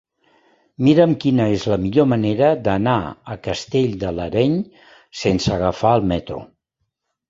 [0.87, 2.97] Mira'm quina és la millor manera d'anar
[3.37, 4.59] a Castell de l'Areny
[5.25, 6.47] sense agafar el metro.